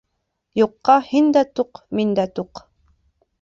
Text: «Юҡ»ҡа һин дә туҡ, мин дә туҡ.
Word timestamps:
«Юҡ»ҡа 0.59 0.95
һин 1.09 1.27
дә 1.37 1.43
туҡ, 1.59 1.83
мин 2.01 2.17
дә 2.21 2.27
туҡ. 2.41 2.65